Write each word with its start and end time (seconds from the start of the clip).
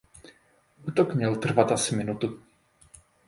Útok 0.87 1.13
měl 1.13 1.35
trvat 1.35 1.71
asi 1.71 1.95
minutu. 1.95 2.39